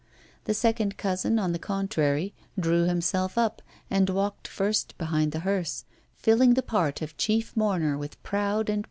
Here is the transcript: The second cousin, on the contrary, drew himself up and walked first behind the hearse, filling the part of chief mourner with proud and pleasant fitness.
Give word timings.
The 0.45 0.55
second 0.55 0.97
cousin, 0.97 1.37
on 1.37 1.51
the 1.51 1.59
contrary, 1.59 2.33
drew 2.59 2.85
himself 2.85 3.37
up 3.37 3.61
and 3.87 4.09
walked 4.09 4.47
first 4.47 4.97
behind 4.97 5.31
the 5.31 5.41
hearse, 5.41 5.85
filling 6.15 6.55
the 6.55 6.63
part 6.63 7.03
of 7.03 7.17
chief 7.17 7.55
mourner 7.55 7.99
with 7.99 8.17
proud 8.23 8.43
and 8.43 8.57
pleasant 8.65 8.67
fitness. 8.69 8.79